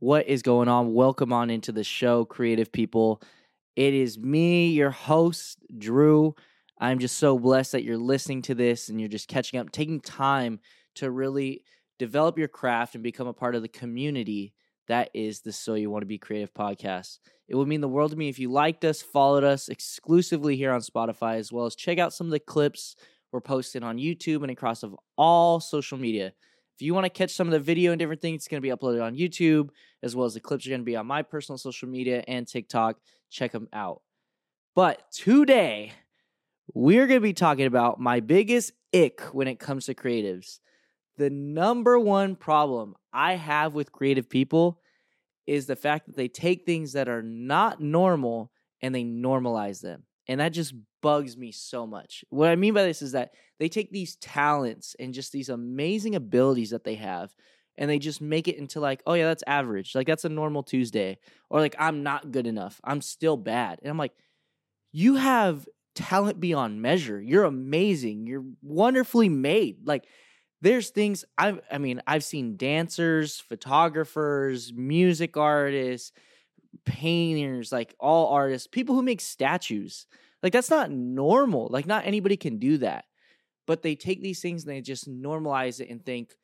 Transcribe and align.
What 0.00 0.28
is 0.28 0.40
going 0.40 0.66
on? 0.68 0.94
Welcome 0.94 1.30
on 1.30 1.50
into 1.50 1.72
the 1.72 1.84
show, 1.84 2.24
creative 2.24 2.72
people. 2.72 3.20
It 3.76 3.92
is 3.92 4.18
me, 4.18 4.70
your 4.70 4.90
host, 4.90 5.58
Drew. 5.76 6.34
I'm 6.78 7.00
just 7.00 7.18
so 7.18 7.38
blessed 7.38 7.72
that 7.72 7.84
you're 7.84 7.98
listening 7.98 8.40
to 8.42 8.54
this 8.54 8.88
and 8.88 8.98
you're 8.98 9.10
just 9.10 9.28
catching 9.28 9.60
up, 9.60 9.70
taking 9.72 10.00
time 10.00 10.60
to 10.94 11.10
really 11.10 11.64
develop 11.98 12.38
your 12.38 12.48
craft 12.48 12.94
and 12.94 13.04
become 13.04 13.26
a 13.26 13.34
part 13.34 13.54
of 13.54 13.60
the 13.60 13.68
community 13.68 14.54
that 14.88 15.10
is 15.12 15.42
the 15.42 15.52
So 15.52 15.74
You 15.74 15.90
Want 15.90 16.00
to 16.00 16.06
Be 16.06 16.16
Creative 16.16 16.54
podcast. 16.54 17.18
It 17.46 17.56
would 17.56 17.68
mean 17.68 17.82
the 17.82 17.86
world 17.86 18.12
to 18.12 18.16
me 18.16 18.30
if 18.30 18.38
you 18.38 18.50
liked 18.50 18.86
us, 18.86 19.02
followed 19.02 19.44
us 19.44 19.68
exclusively 19.68 20.56
here 20.56 20.72
on 20.72 20.80
Spotify, 20.80 21.36
as 21.36 21.52
well 21.52 21.66
as 21.66 21.76
check 21.76 21.98
out 21.98 22.14
some 22.14 22.26
of 22.26 22.30
the 22.30 22.40
clips 22.40 22.96
we're 23.32 23.42
posting 23.42 23.82
on 23.82 23.98
YouTube 23.98 24.40
and 24.40 24.50
across 24.50 24.82
of 24.82 24.96
all 25.18 25.60
social 25.60 25.98
media. 25.98 26.32
If 26.80 26.86
you 26.86 26.94
want 26.94 27.04
to 27.04 27.10
catch 27.10 27.32
some 27.32 27.46
of 27.46 27.52
the 27.52 27.60
video 27.60 27.92
and 27.92 27.98
different 27.98 28.22
things, 28.22 28.36
it's 28.36 28.48
going 28.48 28.62
to 28.62 28.66
be 28.66 28.74
uploaded 28.74 29.04
on 29.04 29.14
YouTube, 29.14 29.68
as 30.02 30.16
well 30.16 30.24
as 30.24 30.32
the 30.32 30.40
clips 30.40 30.66
are 30.66 30.70
going 30.70 30.80
to 30.80 30.84
be 30.84 30.96
on 30.96 31.06
my 31.06 31.20
personal 31.20 31.58
social 31.58 31.86
media 31.90 32.24
and 32.26 32.48
TikTok. 32.48 32.96
Check 33.28 33.52
them 33.52 33.68
out. 33.70 34.00
But 34.74 35.02
today, 35.12 35.92
we're 36.72 37.06
going 37.06 37.20
to 37.20 37.22
be 37.22 37.34
talking 37.34 37.66
about 37.66 38.00
my 38.00 38.20
biggest 38.20 38.72
ick 38.94 39.20
when 39.34 39.46
it 39.46 39.58
comes 39.58 39.84
to 39.86 39.94
creatives. 39.94 40.60
The 41.18 41.28
number 41.28 41.98
one 41.98 42.34
problem 42.34 42.94
I 43.12 43.34
have 43.34 43.74
with 43.74 43.92
creative 43.92 44.30
people 44.30 44.80
is 45.46 45.66
the 45.66 45.76
fact 45.76 46.06
that 46.06 46.16
they 46.16 46.28
take 46.28 46.64
things 46.64 46.94
that 46.94 47.10
are 47.10 47.22
not 47.22 47.82
normal 47.82 48.52
and 48.80 48.94
they 48.94 49.04
normalize 49.04 49.82
them. 49.82 50.04
And 50.28 50.40
that 50.40 50.54
just 50.54 50.72
bugs 51.00 51.36
me 51.36 51.52
so 51.52 51.86
much. 51.86 52.24
What 52.30 52.50
I 52.50 52.56
mean 52.56 52.74
by 52.74 52.82
this 52.82 53.02
is 53.02 53.12
that 53.12 53.32
they 53.58 53.68
take 53.68 53.90
these 53.90 54.16
talents 54.16 54.96
and 54.98 55.14
just 55.14 55.32
these 55.32 55.48
amazing 55.48 56.14
abilities 56.14 56.70
that 56.70 56.84
they 56.84 56.96
have 56.96 57.34
and 57.76 57.88
they 57.88 57.98
just 57.98 58.20
make 58.20 58.46
it 58.46 58.56
into 58.56 58.80
like, 58.80 59.02
oh 59.06 59.14
yeah, 59.14 59.26
that's 59.26 59.44
average. 59.46 59.94
Like 59.94 60.06
that's 60.06 60.24
a 60.24 60.28
normal 60.28 60.62
Tuesday. 60.62 61.18
Or 61.48 61.60
like 61.60 61.74
I'm 61.78 62.02
not 62.02 62.30
good 62.30 62.46
enough. 62.46 62.80
I'm 62.84 63.00
still 63.00 63.36
bad. 63.36 63.78
And 63.82 63.90
I'm 63.90 63.98
like, 63.98 64.12
you 64.92 65.14
have 65.16 65.66
talent 65.94 66.40
beyond 66.40 66.82
measure. 66.82 67.20
You're 67.20 67.44
amazing. 67.44 68.26
You're 68.26 68.44
wonderfully 68.62 69.28
made. 69.28 69.86
Like 69.86 70.04
there's 70.60 70.90
things 70.90 71.24
I 71.38 71.58
I 71.70 71.78
mean, 71.78 72.02
I've 72.06 72.24
seen 72.24 72.56
dancers, 72.56 73.40
photographers, 73.40 74.72
music 74.72 75.36
artists, 75.36 76.12
painters, 76.84 77.72
like 77.72 77.94
all 77.98 78.28
artists, 78.32 78.66
people 78.66 78.94
who 78.94 79.02
make 79.02 79.20
statues. 79.20 80.06
Like 80.42 80.52
that's 80.52 80.70
not 80.70 80.90
normal. 80.90 81.68
Like 81.70 81.86
not 81.86 82.06
anybody 82.06 82.36
can 82.36 82.58
do 82.58 82.78
that. 82.78 83.04
But 83.66 83.82
they 83.82 83.94
take 83.94 84.22
these 84.22 84.40
things 84.40 84.64
and 84.64 84.74
they 84.74 84.80
just 84.80 85.08
normalize 85.08 85.80
it 85.80 85.90
and 85.90 86.04
think, 86.04 86.34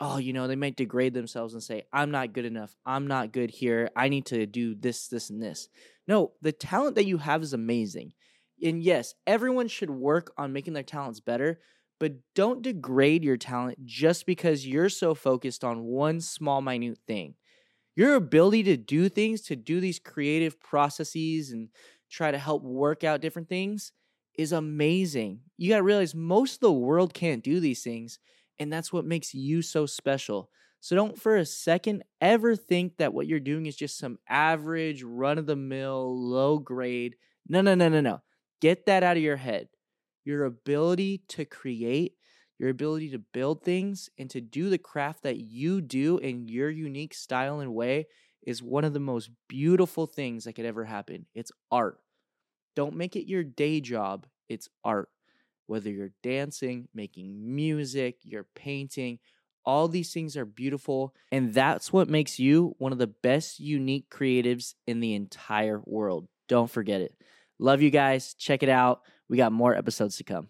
oh, 0.00 0.18
you 0.18 0.32
know, 0.32 0.46
they 0.46 0.56
might 0.56 0.76
degrade 0.76 1.14
themselves 1.14 1.54
and 1.54 1.62
say, 1.62 1.84
I'm 1.92 2.10
not 2.10 2.32
good 2.32 2.44
enough. 2.44 2.74
I'm 2.84 3.06
not 3.06 3.32
good 3.32 3.50
here. 3.50 3.90
I 3.94 4.08
need 4.08 4.26
to 4.26 4.46
do 4.46 4.74
this, 4.74 5.08
this, 5.08 5.30
and 5.30 5.42
this. 5.42 5.68
No, 6.08 6.32
the 6.40 6.52
talent 6.52 6.96
that 6.96 7.06
you 7.06 7.18
have 7.18 7.42
is 7.42 7.52
amazing. 7.52 8.12
And 8.62 8.82
yes, 8.82 9.14
everyone 9.26 9.68
should 9.68 9.90
work 9.90 10.32
on 10.36 10.52
making 10.52 10.72
their 10.72 10.82
talents 10.82 11.20
better, 11.20 11.60
but 12.00 12.14
don't 12.34 12.62
degrade 12.62 13.22
your 13.22 13.36
talent 13.36 13.84
just 13.84 14.26
because 14.26 14.66
you're 14.66 14.88
so 14.88 15.14
focused 15.14 15.62
on 15.62 15.84
one 15.84 16.20
small, 16.20 16.60
minute 16.60 16.98
thing. 17.06 17.34
Your 17.94 18.14
ability 18.14 18.62
to 18.64 18.76
do 18.76 19.08
things, 19.08 19.42
to 19.42 19.56
do 19.56 19.80
these 19.80 19.98
creative 19.98 20.58
processes 20.60 21.50
and 21.50 21.68
try 22.10 22.30
to 22.30 22.38
help 22.38 22.62
work 22.62 23.04
out 23.04 23.20
different 23.20 23.48
things 23.48 23.92
is 24.38 24.52
amazing. 24.52 25.40
You 25.58 25.70
got 25.70 25.76
to 25.76 25.82
realize 25.82 26.14
most 26.14 26.54
of 26.54 26.60
the 26.60 26.72
world 26.72 27.12
can't 27.12 27.44
do 27.44 27.60
these 27.60 27.82
things, 27.82 28.18
and 28.58 28.72
that's 28.72 28.92
what 28.92 29.04
makes 29.04 29.34
you 29.34 29.60
so 29.62 29.84
special. 29.86 30.50
So 30.80 30.96
don't 30.96 31.20
for 31.20 31.36
a 31.36 31.44
second 31.44 32.02
ever 32.20 32.56
think 32.56 32.96
that 32.96 33.14
what 33.14 33.26
you're 33.26 33.40
doing 33.40 33.66
is 33.66 33.76
just 33.76 33.98
some 33.98 34.18
average, 34.28 35.02
run 35.02 35.38
of 35.38 35.46
the 35.46 35.54
mill, 35.56 36.18
low 36.18 36.58
grade. 36.58 37.16
No, 37.48 37.60
no, 37.60 37.74
no, 37.74 37.88
no, 37.88 38.00
no. 38.00 38.20
Get 38.60 38.86
that 38.86 39.02
out 39.02 39.16
of 39.16 39.22
your 39.22 39.36
head. 39.36 39.68
Your 40.24 40.44
ability 40.44 41.22
to 41.28 41.44
create, 41.44 42.14
your 42.62 42.70
ability 42.70 43.10
to 43.10 43.18
build 43.18 43.64
things, 43.64 44.08
and 44.16 44.30
to 44.30 44.40
do 44.40 44.70
the 44.70 44.78
craft 44.78 45.24
that 45.24 45.38
you 45.38 45.80
do 45.80 46.18
in 46.18 46.46
your 46.46 46.70
unique 46.70 47.12
style 47.12 47.58
and 47.58 47.74
way 47.74 48.06
is 48.46 48.62
one 48.62 48.84
of 48.84 48.92
the 48.92 49.00
most 49.00 49.30
beautiful 49.48 50.06
things 50.06 50.44
that 50.44 50.52
could 50.52 50.64
ever 50.64 50.84
happen. 50.84 51.26
It's 51.34 51.50
art. 51.72 51.98
Don't 52.76 52.94
make 52.94 53.16
it 53.16 53.28
your 53.28 53.42
day 53.42 53.80
job, 53.80 54.28
it's 54.48 54.68
art. 54.84 55.08
Whether 55.66 55.90
you're 55.90 56.12
dancing, 56.22 56.86
making 56.94 57.34
music, 57.52 58.18
you're 58.22 58.46
painting, 58.54 59.18
all 59.64 59.88
these 59.88 60.12
things 60.12 60.36
are 60.36 60.44
beautiful. 60.44 61.16
And 61.32 61.52
that's 61.52 61.92
what 61.92 62.08
makes 62.08 62.38
you 62.38 62.76
one 62.78 62.92
of 62.92 62.98
the 62.98 63.08
best 63.08 63.58
unique 63.58 64.08
creatives 64.08 64.74
in 64.86 65.00
the 65.00 65.14
entire 65.14 65.80
world. 65.84 66.28
Don't 66.48 66.70
forget 66.70 67.00
it. 67.00 67.12
Love 67.58 67.82
you 67.82 67.90
guys. 67.90 68.34
Check 68.34 68.62
it 68.62 68.68
out. 68.68 69.00
We 69.28 69.36
got 69.36 69.50
more 69.50 69.74
episodes 69.74 70.16
to 70.18 70.24
come. 70.24 70.46